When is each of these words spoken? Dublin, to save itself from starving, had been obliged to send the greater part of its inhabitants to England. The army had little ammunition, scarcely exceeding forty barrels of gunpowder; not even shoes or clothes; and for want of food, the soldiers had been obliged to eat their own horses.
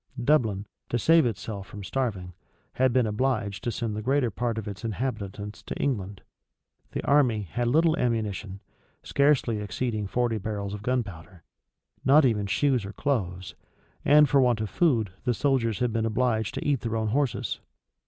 Dublin, 0.23 0.65
to 0.89 0.97
save 0.97 1.27
itself 1.27 1.67
from 1.67 1.83
starving, 1.83 2.33
had 2.73 2.91
been 2.91 3.05
obliged 3.05 3.63
to 3.63 3.71
send 3.71 3.95
the 3.95 4.01
greater 4.01 4.31
part 4.31 4.57
of 4.57 4.67
its 4.67 4.83
inhabitants 4.83 5.61
to 5.61 5.75
England. 5.79 6.23
The 6.93 7.05
army 7.05 7.43
had 7.43 7.67
little 7.67 7.95
ammunition, 7.95 8.61
scarcely 9.03 9.59
exceeding 9.59 10.07
forty 10.07 10.39
barrels 10.39 10.73
of 10.73 10.81
gunpowder; 10.81 11.43
not 12.03 12.25
even 12.25 12.47
shoes 12.47 12.83
or 12.83 12.93
clothes; 12.93 13.53
and 14.03 14.27
for 14.27 14.41
want 14.41 14.59
of 14.59 14.71
food, 14.71 15.11
the 15.23 15.35
soldiers 15.35 15.77
had 15.77 15.93
been 15.93 16.07
obliged 16.07 16.55
to 16.55 16.65
eat 16.67 16.79
their 16.81 16.97
own 16.97 17.09
horses. 17.09 17.59